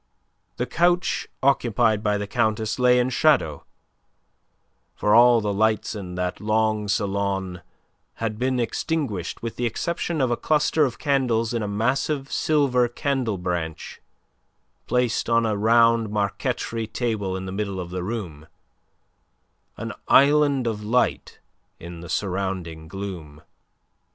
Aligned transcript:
The 0.57 0.65
couch 0.65 1.27
occupied 1.43 2.01
by 2.01 2.17
the 2.17 2.25
Countess 2.25 2.79
lay 2.79 2.97
in 2.97 3.11
shadow; 3.11 3.65
for 4.95 5.13
all 5.13 5.41
the 5.41 5.53
lights 5.53 5.93
in 5.93 6.15
that 6.15 6.41
long 6.41 6.87
salon 6.87 7.61
had 8.15 8.39
been 8.39 8.59
extinguished 8.59 9.43
with 9.43 9.57
the 9.57 9.67
exception 9.67 10.19
of 10.19 10.31
a 10.31 10.35
cluster 10.37 10.85
of 10.85 10.97
candles 10.97 11.53
in 11.53 11.61
a 11.61 11.67
massive 11.67 12.31
silver 12.31 12.87
candle 12.87 13.37
branch 13.37 14.01
placed 14.87 15.29
on 15.29 15.45
a 15.45 15.55
round 15.55 16.09
marquetry 16.09 16.87
table 16.87 17.37
in 17.37 17.45
the 17.45 17.51
middle 17.51 17.79
of 17.79 17.91
the 17.91 18.01
room 18.01 18.47
an 19.77 19.93
island 20.07 20.65
of 20.65 20.83
light 20.83 21.37
in 21.79 21.99
the 21.99 22.09
surrounding 22.09 22.87
gloom. 22.87 23.43